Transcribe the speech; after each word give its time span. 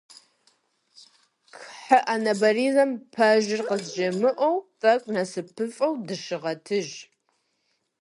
Кхъыӏэ 1.53 2.15
нобэризэм 2.23 2.91
пэжыр 3.13 3.61
къызжумыӏэу, 3.67 4.55
тӏэкӏу 4.79 5.11
нэсыпыфӏэу 5.15 5.93
дыщыгъэтыж. 6.07 6.87